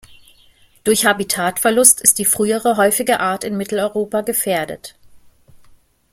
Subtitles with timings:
[0.83, 4.95] Durch Habitatverlust ist die früher häufige Art in Mitteleuropa gefährdet.